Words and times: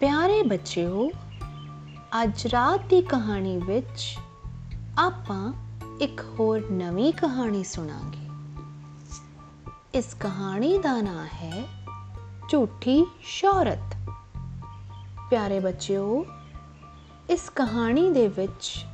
ਪਿਆਰੇ 0.00 0.42
ਬੱਚਿਓ, 0.42 1.10
ਅੱਜ 2.22 2.46
ਰਾਤ 2.46 2.80
ਦੀ 2.90 3.00
ਕਹਾਣੀ 3.02 3.56
ਵਿੱਚ 3.58 4.18
ਆਪਾਂ 4.98 5.52
ਇੱਕ 6.00 6.20
ਹੋਰ 6.20 6.60
ਨਵੀਂ 6.72 7.12
ਕਹਾਣੀ 7.12 7.64
ਸੁਣਾਂਗੇ। 7.64 8.26
ਇਸ 9.98 10.14
ਕਹਾਣੀ 10.20 10.78
ਦਾ 10.78 11.00
ਨਾਮ 11.00 11.26
ਹੈ 11.42 11.64
ਝੂਠੀ 12.50 13.06
ਸ਼ੌਹਰਤ। 13.22 13.96
ਪਿਆਰੇ 15.30 15.60
ਬੱਚਿਓ, 15.60 16.26
ਇਸ 17.30 17.50
ਕਹਾਣੀ 17.50 18.10
ਦੇ 18.10 18.28
ਵਿੱਚ 18.28 18.86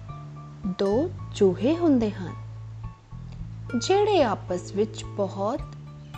ਦੋ 0.79 1.11
ਚੂਹੇ 1.35 1.77
ਹੁੰਦੇ 1.77 2.11
ਹਨ, 2.11 2.35
ਜਿਹੜੇ 3.79 4.23
ਆਪਸ 4.23 4.73
ਵਿੱਚ 4.73 5.05
ਬਹੁਤ 5.05 5.61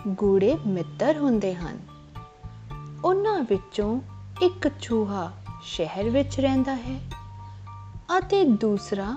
ਗੂੜੇ 0.09 0.59
ਮਿੱਤਰ 0.67 1.19
ਹੁੰਦੇ 1.19 1.55
ਹਨ। 1.55 1.79
ਉਹਨਾਂ 3.05 3.41
ਵਿੱਚੋਂ 3.41 4.01
ਇੱਕ 4.43 4.69
ਚੂਹਾ 4.69 5.33
ਸ਼ਹਿਰ 5.63 6.11
ਵਿੱਚ 6.11 6.41
ਰਹਿੰਦਾ 6.41 6.75
ਹੈ 6.75 7.01
ਅਤੇ 8.19 8.45
ਦੂਸਰਾ 8.45 9.17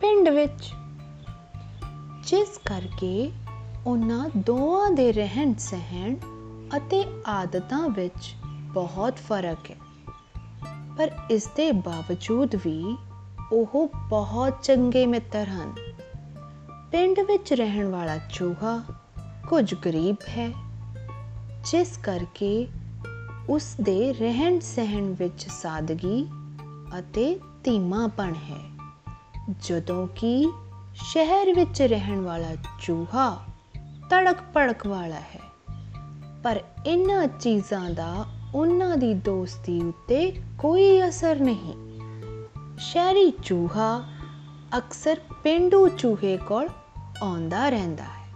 ਪਿੰਡ 0.00 0.28
ਵਿੱਚ। 0.28 0.72
ਜਿਸ 2.24 2.58
ਕਰਕੇ 2.64 3.32
ਉਹਨਾਂ 3.86 4.28
ਦੋਵਾਂ 4.36 4.90
ਦੇ 4.90 5.12
ਰਹਿਣ 5.12 5.54
ਸਹਿਣ 5.54 6.16
ਅਤੇ 6.76 7.22
ਆਦਤਾਂ 7.26 7.88
ਵਿੱਚ 7.88 8.34
ਬਹੁਤ 8.72 9.16
ਫ਼ਰਕ 9.16 9.70
ਹੈ। 9.70 9.76
ਪਰ 10.98 11.10
ਇਸ 11.30 11.48
ਦੇ 11.56 11.72
ਬਾਵਜੂਦ 11.72 12.54
ਵੀ 12.54 12.96
ਉਹ 13.52 13.90
ਬਹੁਤ 14.08 14.62
ਚੰਗੇ 14.62 15.06
ਮਿੱਤਰ 15.06 15.48
ਹਨ। 15.48 15.74
ਪਿੰਡ 16.92 17.20
ਵਿੱਚ 17.20 17.52
ਰਹਿਣ 17.52 17.88
ਵਾਲਾ 17.88 18.18
ਚੂਹਾ 18.18 18.82
ਕੁਝ 19.48 19.74
ਗਰੀਬ 19.74 20.16
ਹੈ, 20.28 20.52
ਜਿਸ 21.64 21.96
ਕਰਕੇ 22.02 22.68
ਉਸ 23.50 23.76
ਦੇ 23.80 24.12
ਰਹਿਣ 24.12 24.58
ਸਹਿਣ 24.60 25.12
ਵਿੱਚ 25.12 25.46
ਸਾਦਗੀ 25.48 26.26
ਅਤੇ 26.98 27.38
ਧੀਮਾਪਣ 27.64 28.34
ਹੈ। 28.34 28.62
ਜਦੋਂ 29.62 30.06
ਕਿ 30.16 30.48
ਸ਼ਹਿਰ 30.94 31.52
ਵਿੱਚ 31.54 31.82
ਰਹਿਣ 31.82 32.20
ਵਾਲਾ 32.20 32.54
ਚੂਹਾ 32.82 33.28
ਤੜਕ 34.10 34.36
ਭੜਕ 34.56 34.86
ਵਾਲਾ 34.86 35.20
ਹੈ, 35.34 35.40
ਪਰ 36.44 36.60
ਇਹਨਾਂ 36.86 37.26
ਚੀਜ਼ਾਂ 37.40 37.90
ਦਾ 37.90 38.24
ਉਹਨਾਂ 38.54 38.96
ਦੀ 38.96 39.12
ਦੋਸਤੀ 39.14 39.80
ਉੱਤੇ 39.82 40.30
ਕੋਈ 40.58 41.08
ਅਸਰ 41.08 41.40
ਨਹੀਂ। 41.40 41.74
ਸ਼ਹਿਰੀ 42.78 43.30
ਚੂਹਾ 43.44 44.04
ਅਕਸਰ 44.78 45.20
ਪਿੰਡੂ 45.42 45.88
ਚੂਹੇ 45.88 46.36
ਕੋਲ 46.36 46.68
ਆਉਂਦਾ 47.22 47.68
ਰਹਿੰਦਾ 47.68 48.04
ਹੈ। 48.04 48.32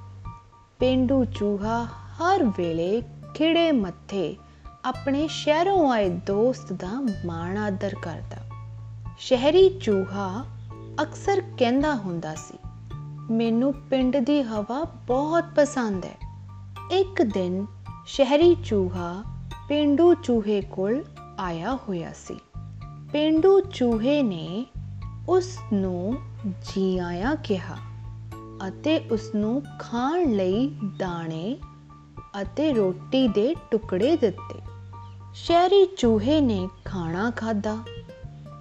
ਪਿੰਡੂ 0.79 1.25
ਚੂਹਾ 1.25 1.85
ਹਰ 1.85 2.45
ਵੇਲੇ 2.45 3.03
ਖਿੜੇ 3.35 3.73
ਮੱਥੇ 3.73 4.37
ਆਪਣੇ 4.85 5.27
ਸ਼ਹਿਰੋਂ 5.29 5.91
ਆਏ 5.93 6.09
ਦੋਸਤ 6.27 6.73
ਦਾ 6.73 6.89
ਮਾਣ 7.27 7.59
ਆਦਰ 7.59 7.95
ਕਰਦਾ। 8.03 8.37
ਸ਼ਹਿਰੀ 9.19 9.69
ਚੂਹਾ 9.79 10.45
ਅਕਸਰ 11.03 11.43
ਕਹਿੰਦਾ 11.59 11.95
ਹੁੰਦਾ 11.95 12.35
ਸੀ, 12.35 12.59
ਮੈਨੂੰ 13.31 13.73
ਪਿੰਡ 13.91 14.17
ਦੀ 14.17 14.43
ਹਵਾ 14.43 14.83
ਬਹੁਤ 15.07 15.45
ਪਸੰਦ 15.57 16.05
ਹੈ। 16.05 16.17
ਇੱਕ 16.93 17.23
ਦਿਨ 17.23 17.67
ਸ਼ਹਿਰੀ 18.07 18.55
ਚੂਹਾ 18.65 19.23
ਪਿੰਡੂ 19.69 20.15
ਚੂਹੇ 20.15 20.61
ਕੋਲ 20.61 21.05
ਆਇਆ 21.39 21.75
ਹੋਇਆ 21.89 22.13
ਸੀ। 22.13 22.39
ਪਿੰਡੂ 23.13 23.61
ਚੂਹੇ 23.61 24.23
ਨੇ 24.23 24.67
ਉਸ 25.29 25.59
ਨੂੰ 25.73 26.19
ਜੀ 26.63 26.99
ਆਇਆਂ 26.99 27.37
ਕਿਹਾ 27.37 27.77
ਅਤੇ 28.69 28.99
ਉਸ 29.11 29.35
ਨੂੰ 29.35 29.63
ਖਾਣ 29.79 30.25
ਲਈ 30.31 30.69
ਦਾਣੇ 30.99 31.57
ਅਤੇ 32.43 32.73
ਰੋਟੀ 32.73 33.29
ਦੇ 33.29 33.55
ਟੁਕੜੇ 33.71 34.17
ਦਿੱਤੇ। 34.17 34.70
ਸ਼ਹਿਰੀ 35.35 35.87
ਚੂਹੇ 35.97 36.41
ਨੇ 36.41 36.69
ਖਾਣਾ 36.85 37.31
ਖਾਦਾ 37.31 37.79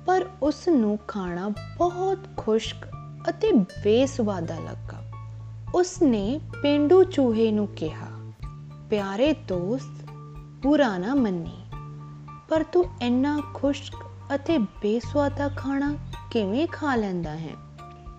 ਪਰ 0.06 0.26
ਉਸ 0.42 0.68
ਨੂੰ 0.68 1.00
ਖਾਣਾ 1.08 1.50
ਬਹੁਤ 1.78 2.18
ਖੁਸ਼ਕ 2.38 2.88
ਅਤੇ 3.30 3.52
ਬੇਸਵਾਦਾ 3.52 4.56
ਲੱਗਾ। 4.60 5.04
ਉਸ 5.76 6.02
ਨੇ 6.02 6.40
ਪਿੰਡੂ 6.62 7.04
ਚੂਹੇ 7.04 7.52
ਨੂੰ 7.52 7.68
ਕਿਹਾ, 7.68 8.08
ਪਿਆਰੇ 8.90 9.34
ਦੋਸਤ, 9.34 10.12
ਬੁਰਾ 10.64 10.98
ਨਾ 10.98 11.16
ਮੰਨੀ, 11.16 11.66
ਪਰ 12.50 12.64
ਤੂੰ 12.64 12.86
ਇੰਨਾ 13.02 13.42
ਖੁਸ਼ਕ 13.54 13.96
ਅਤੇ 14.36 14.58
ਬੇਸਵਾਦਾ 14.58 15.48
ਖਾਣਾ 15.48 15.96
ਕਿਵੇਂ 16.32 16.68
ਖਾ 16.68 16.96
ਲੈਂਦਾ 16.96 17.32
ਹੈ? 17.32 17.56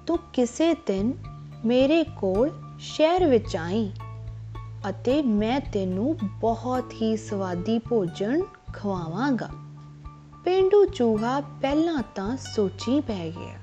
ਤੂੰ 0.06 0.18
ਕਿਸੇ 0.32 0.74
ਦਿਨ 0.74 1.12
ਮੇਰੇ 1.64 2.04
ਕੋਲ 2.04 2.50
ਸ਼ਹਿਰ 2.78 3.26
ਵਿੱਚ 3.26 3.56
ਆਈ 3.56 3.92
ਅਤੇ 4.88 5.22
ਮੈਂ 5.22 5.60
ਤੈਨੂੰ 5.60 6.16
ਬਹੁਤ 6.41 6.92
ਹੀ 6.92 7.16
ਸਵਾਦੀ 7.16 7.78
ਭੋਜਨ 7.78 8.42
ਖਵਾਵਾਂਗਾ। 8.72 9.48
ਪਿੰਡੂ 10.44 10.84
ਚੂਹਾ 10.84 11.41
ਪਹਿਲਾਂ 11.41 12.02
ਤਾਂ 12.14 12.36
ਸੋਚੀ 12.36 13.00
ਪੈ 13.00 13.28
ਗਿਆ, 13.30 13.58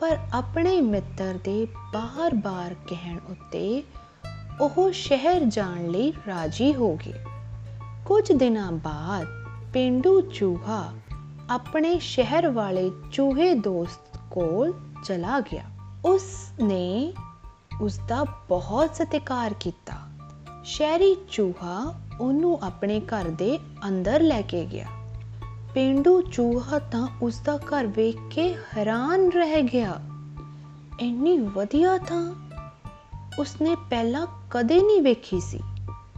ਪਰ 0.00 0.18
ਆਪਣੇ 0.32 0.80
ਮਿੱਤਰ 0.80 1.38
ਦੇ 1.44 1.66
ਬਾਰ-ਬਾਰ 1.92 2.74
ਕਹਿਣ 2.88 3.18
ਉੱਤੇ 3.28 3.82
ਉਹ 4.60 4.90
ਸ਼ਹਿਰ 4.92 5.44
ਜਾਣ 5.44 5.86
ਲਈ 5.86 6.12
ਰਾਜੀ 6.28 6.74
ਹੋ 6.74 6.94
ਗਿਆ 6.96 7.24
ਕੁਝ 8.06 8.32
ਦਿਨਾਂ 8.32 8.70
ਬਾਅਦ 8.72 9.26
ਪਿੰਡੂ 9.72 10.20
ਚੂਹਾ 10.20 10.84
ਆਪਣੇ 11.50 11.98
ਸ਼ਹਿਰ 11.98 12.50
ਵਾਲੇ 12.50 12.90
ਚੂਹੇ 13.12 13.54
ਦੋਸਤ 13.54 14.18
ਕੋਲ 14.30 14.72
ਚਲਾ 15.04 15.40
ਗਿਆ। 15.40 15.64
ਉਸ 16.04 16.22
ਨੇ 16.62 17.12
ਉਸ 17.80 18.00
ਦਾ 18.08 18.24
ਬਹੁਤ 18.48 18.96
ਸਤਿਕਾਰ 18.96 19.54
ਕੀਤਾ। 19.60 20.03
ਸ਼ਹਿਰੀ 20.64 21.16
ਚੂਹਾ 21.30 21.94
ਉਹਨੂੰ 22.20 22.58
ਆਪਣੇ 22.62 23.00
ਘਰ 23.00 23.24
ਦੇ 23.24 23.58
ਅੰਦਰ 23.88 24.20
ਲੈ 24.20 24.42
ਕੇ 24.42 24.66
ਗਿਆ। 24.72 24.86
ਪਿੰਡੂ 25.74 26.22
ਚੂਹਾ 26.22 26.78
ਤਾਂ 26.78 27.08
ਉਸ 27.22 27.40
ਦਾ 27.40 27.56
ਘਰ 27.56 27.86
ਵੇਖ 27.86 28.16
ਕੇ 28.30 28.54
ਹੈਰਾਨ 28.54 29.30
ਰਹਿ 29.32 29.62
ਗਿਆ। 29.62 30.00
ਇੰਨੀ 31.00 31.38
ਵਧੀਆ 31.38 31.98
ਥਾਂ 31.98 32.34
ਉਸਨੇ 33.38 33.76
ਪਹਿਲਾਂ 33.90 34.26
ਕਦੇ 34.50 34.82
ਨਹੀਂ 34.82 35.02
ਵੇਖੀ 35.02 35.40
ਸੀ। 35.40 35.60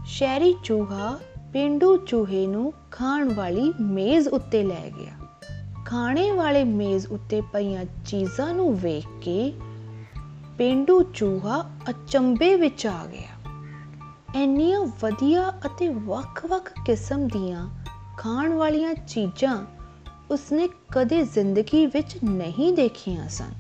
ਸ਼ਹਿਰੀ 0.07 0.55
ਚੂਹਾ 0.65 1.19
ਪਿੰਡੂ 1.53 1.97
ਚੂਹੇ 1.97 2.47
ਨੂੰ 2.47 2.73
ਖਾਣ 2.91 3.35
ਵਾਲੀ 3.35 3.75
ਮੇਜ਼ 3.81 4.29
ਉੱਤੇ 4.29 4.63
ਲੈ 4.63 4.91
ਗਿਆ। 4.99 5.13
ਖਾਣੇ 5.87 6.31
ਵਾਲੇ 6.31 6.65
ਮੇਜ਼ 6.65 7.07
ਉੱਤੇ 7.07 7.41
ਪਈਆਂ 7.41 7.85
ਚੀਜ਼ਾਂ 8.07 8.55
ਨੂੰ 8.55 8.77
ਵੇਖ 8.79 9.07
ਕੇ 9.23 9.53
ਪਿੰਡੂ 10.59 11.03
ਚੂਹਾ 11.03 11.71
ਅਚੰਬੇ 11.91 12.57
ਵਿੱਚ 12.57 12.87
ਆ 12.87 13.07
ਗਿਆ। 13.07 13.36
ਇੰਨੀਆਂ 14.37 14.81
ਵਧੀਆ 15.01 15.53
ਅਤੇ 15.67 15.89
ਵੱਖ-ਵੱਖ 15.89 16.73
ਕਿਸਮ 16.87 17.29
ਦੀਆਂ 17.29 17.69
ਖਾਣ 18.19 18.53
ਵਾਲੀਆਂ 18.53 18.95
ਚੀਜ਼ਾਂ 18.95 19.67
ਉਸਨੇ 20.31 20.69
ਕਦੇ 20.93 21.23
ਜ਼ਿੰਦਗੀ 21.23 21.87
ਵਿੱਚ 21.87 22.19
ਨਹੀਂ 22.25 22.73
ਦੇਖੀਆਂ 22.73 23.29
ਸਨ। 23.29 23.51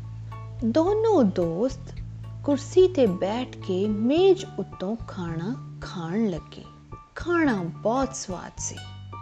ਦੋਨੋਂ 0.64 1.24
ਦੋਸਤ 1.24 1.94
ਕੁਰਸੀ 2.44 2.88
ਤੇ 2.88 3.06
ਬੈਠ 3.06 3.56
ਕੇ 3.56 3.88
ਮੇਜ਼ 3.88 4.44
ਉੱਤੋਂ 4.58 4.96
ਖਾਣਾ 4.96 5.78
ਖਾਣ 5.80 6.26
ਲੱਗੇ। 6.26 6.64
ਖਾਣਾ 7.14 7.62
ਬਹੁਤ 7.62 8.16
ਸਵਾਦ 8.16 8.52
ਸੀ। 8.58 8.76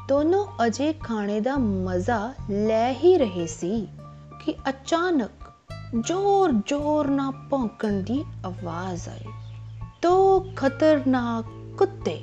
ਦੋਨੋਂ 0.09 0.47
ਅਜੇ 0.67 0.93
ਖਾਣੇ 0.93 1.41
ਦਾ 1.41 1.57
ਮਜ਼ਾ 1.57 2.35
ਲੈ 2.51 2.93
ਹੀ 2.93 3.19
ਰਹੇ 3.19 3.47
ਸੀ 3.47 3.89
ਕਿ 4.45 4.55
ਅਚਾਨਕ 4.69 5.31
ਜ਼ੋਰ-ਜ਼ੋਰ 6.01 7.07
ਨਾਲ 7.09 7.33
ਭੌਂਕਣ 7.51 7.93
ਦੀ 7.93 8.25
ਆਵਾਜ਼ 8.45 9.09
ਆਈ। 9.09 9.44
ਦੋ 10.05 10.41
ਖਤਰਨਾਕ 10.57 11.45
ਕੁੱਤੇ 11.79 12.17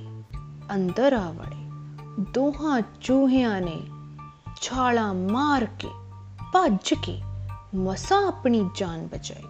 ਅੰਦਰ 0.75 1.13
ਆ 1.13 1.31
ਵੜੇ 1.31 2.25
ਦੋਹਾਂ 2.33 2.81
ਚੂਹਿਆਂ 3.01 3.61
ਨੇ 3.61 3.79
ਛਾਲਾ 4.61 5.13
ਮਾਰ 5.13 5.65
ਕੇ 5.79 5.87
ਭੱਜ 6.53 6.93
ਕੇ 6.93 7.21
ਮਸਾਂ 7.75 8.27
ਆਪਣੀ 8.27 8.69
ਜਾਨ 8.75 9.07
ਬਚਾਈ 9.07 9.43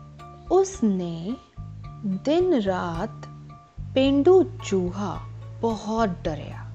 ਉਸ 0.51 0.83
ਨੇ 0.83 1.35
ਦਿਨ 2.25 2.53
ਰਾਤ 2.53 3.27
ਪਿੰਡੂ 3.95 4.43
ਚੂਹਾ 4.43 5.19
ਬਹੁਤ 5.61 6.09
ਡਰਿਆ 6.23 6.65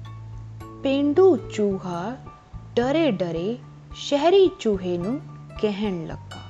ਪਿੰਡੂ 0.83 1.37
ਚੂਹਾ 1.37 2.15
ਡਰੇ 2.75 3.11
ਡਰੇ 3.11 3.57
ਸ਼ਹਿਰੀ 3.95 4.47
ਚੂਹੇ 4.59 4.97
ਨੂੰ 4.97 5.19
ਕਹਿਣ 5.61 6.05
ਲੱਗਾ 6.07 6.43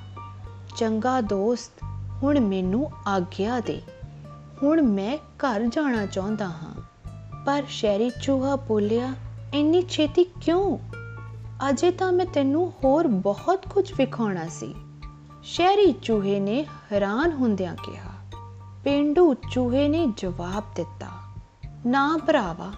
ਚੰਗਾ 0.78 1.22
ਦੋਸਤ 1.22 1.84
ਹੁਣ 2.24 2.40
ਮੈਨੂੰ 2.40 2.90
ਆਗਿਆ 3.08 3.60
ਦੇ 3.60 3.82
ਹੁਣ 4.64 4.82
ਮੈਂ 4.82 5.18
ਘਰ 5.18 5.64
ਜਾਣਾ 5.64 6.06
ਚਾਹੁੰਦਾ 6.06 6.46
ਹਾਂ। 6.46 6.82
ਪਰ 7.46 7.64
ਸ਼ਹਿਰੀ 7.70 8.12
ਚੂਹਾ 8.24 8.56
ਬੋਲਿਆ, 8.56 9.14
ਇੰਨੀ 9.54 9.82
ਛੇਤੀ 9.82 10.24
ਕਿਉਂ? 10.24 10.78
ਅਜੇ 11.70 11.92
ਤਾਂ 11.92 12.12
ਮੈਂ 12.12 12.26
ਤੈਨੂੰ 12.26 12.74
ਹੋਰ 12.84 13.08
ਬਹੁਤ 13.08 13.68
ਕੁਝ 13.68 13.94
ਵਿਖਾਉਣਾ 13.98 14.48
ਸੀ। 14.48 14.76
ਸ਼ਹਿਰੀ 15.44 15.92
ਚੂਹੇ 15.92 16.40
ਨੇ 16.40 16.66
ਹੈਰਾਨ 16.92 17.32
ਹੁੰਦਿਆਂ 17.32 17.76
ਕਿਹਾ। 17.76 18.40
ਪਿੰਡੂ 18.84 19.34
ਚੂਹੇ 19.52 19.88
ਨੇ 19.90 20.08
ਜਵਾਬ 20.18 20.64
ਦਿੱਤਾ, 20.76 21.08
ਨਾ 21.86 22.20
ਭਰਾਵਾ, 22.28 22.72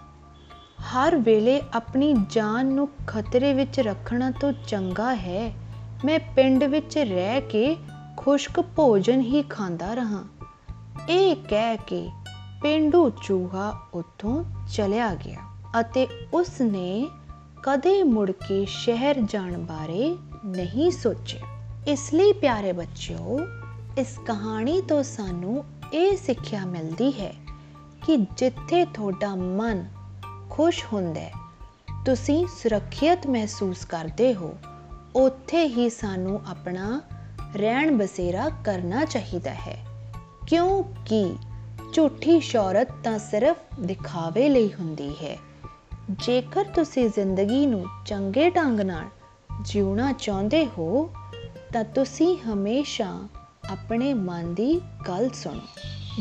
ਹਰ 0.81 1.15
ਵੇਲੇ 1.15 1.61
ਆਪਣੀ 1.73 2.15
ਜਾਨ 2.29 2.65
ਨੂੰ 2.65 2.89
ਖਤਰੇ 3.07 3.53
ਵਿੱਚ 3.53 3.79
ਰੱਖਣਾ 3.79 4.31
ਤੋਂ 4.31 4.53
ਚੰਗਾ 4.67 5.15
ਹੈ। 5.15 5.53
ਮੈਂ 6.05 6.19
ਪਿੰਡ 6.35 6.63
ਵਿੱਚ 6.63 6.97
ਰਹਿ 6.97 7.41
ਕੇ 7.41 7.77
ਖੁਸ਼ਕ 8.17 8.61
ਭੋਜਨ 8.61 9.21
ਹੀ 9.21 9.41
ਖਾਂਦਾ 9.41 9.93
ਰਹਾ। 9.93 10.23
ਇਹ 11.09 11.35
ਕਹਿ 11.35 11.77
ਕੇ 11.87 12.09
ਪਿੰਡੂ 12.61 13.09
ਚੂਹਾ 13.09 13.79
ਉੱਥੋਂ 13.93 14.45
ਚਲਿਆ 14.73 15.15
ਗਿਆ 15.15 15.39
ਅਤੇ 15.79 16.07
ਉਸ 16.33 16.61
ਨੇ 16.61 17.09
ਕਦੇ 17.63 18.03
ਮੁੜ 18.03 18.31
ਕੇ 18.31 18.65
ਸ਼ਹਿਰ 18.65 19.19
ਜਾਣ 19.19 19.57
ਬਾਰੇ 19.57 20.17
ਨਹੀਂ 20.45 20.91
ਸੋਚਿਆ। 20.91 21.41
ਇਸ 21.87 22.13
ਲਈ 22.13 22.33
ਪਿਆਰੇ 22.33 22.71
ਬੱਚਿਓ, 22.71 23.39
ਇਸ 23.97 24.19
ਕਹਾਣੀ 24.25 24.81
ਤੋਂ 24.81 25.03
ਸਾਨੂੰ 25.03 25.63
ਇਹ 25.93 26.17
ਸਿੱਖਿਆ 26.17 26.65
ਮਿਲਦੀ 26.65 27.11
ਹੈ 27.21 27.33
ਕਿ 28.05 28.17
ਜਿੱਥੇ 28.17 28.85
ਤੁਹਾਡਾ 28.85 29.35
ਮਨ 29.35 29.85
ਖੁਸ਼ 30.49 30.85
ਹੁੰਦਾ 30.93 31.21
ਹੈ, 31.21 31.33
ਤੁਸੀਂ 32.05 32.47
ਸੁਰੱਖਿਅਤ 32.47 33.27
ਮਹਿਸੂਸ 33.27 33.85
ਕਰਦੇ 33.85 34.33
ਹੋ, 34.35 34.55
ਉੱਥੇ 35.15 35.67
ਹੀ 35.67 35.89
ਸਾਨੂੰ 35.89 36.41
ਆਪਣਾ 36.47 37.01
ਰਹਿਣ 37.55 37.97
ਬਸੇਰਾ 37.97 38.49
ਕਰਨਾ 38.65 39.05
ਚਾਹੀਦਾ 39.05 39.51
ਹੈ। 39.51 39.88
ਕਿਉਂਕਿ 40.49 41.35
ਝੂਠੀ 41.93 42.39
ਸ਼ੌਹਰਤ 42.39 42.87
ਤਾਂ 43.03 43.19
ਸਿਰਫ 43.19 43.57
ਦਿਖਾਵੇ 43.79 44.49
ਲਈ 44.49 44.67
ਹੁੰਦੀ 44.67 45.09
ਹੈ। 45.09 45.37
ਜੇਕਰ 46.11 46.63
ਤੁਸੀਂ 46.63 47.09
ਜ਼ਿੰਦਗੀ 47.09 47.65
ਨੂੰ 47.65 47.85
ਚੰਗੇ 48.05 48.49
ਢੰਗ 48.49 48.79
ਨਾਲ 48.79 49.05
ਜਿਉਣਾ 49.61 50.11
ਚਾਹੁੰਦੇ 50.11 50.67
ਹੋ, 50.77 51.13
ਤਾਂ 51.73 51.83
ਤੁਸੀਂ 51.83 52.37
ਹਮੇਸ਼ਾ 52.37 53.27
ਆਪਣੇ 53.71 54.13
ਮਨ 54.13 54.53
ਦੀ 54.53 54.81
ਗੱਲ 55.07 55.29
ਸੁਣੋ। 55.29 55.61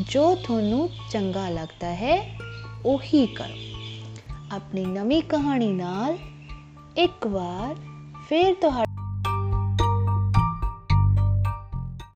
ਜੋ 0.08 0.34
ਤੁਹਾਨੂੰ 0.34 0.88
ਚੰਗਾ 1.10 1.48
ਲੱਗਦਾ 1.48 1.94
ਹੈ, 1.94 2.38
ਉਹੀ 2.86 3.26
ਕਰੋ। 3.26 3.78
ਆਪਣੀ 4.56 4.86
ਨਵੀਂ 4.86 5.22
ਕਹਾਣੀ 5.22 5.72
ਨਾਲ 5.72 6.18
ਇੱਕ 6.96 7.26
ਵਾਰ 7.26 7.74
ਫੇਰ 8.28 8.54
ਤੁਹਾਡਾ 8.54 8.97